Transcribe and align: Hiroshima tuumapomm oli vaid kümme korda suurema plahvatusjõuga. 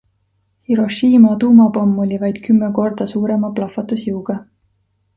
Hiroshima 0.71 1.33
tuumapomm 1.43 1.93
oli 2.05 2.19
vaid 2.25 2.41
kümme 2.49 2.73
korda 2.81 3.09
suurema 3.15 3.55
plahvatusjõuga. 3.61 4.43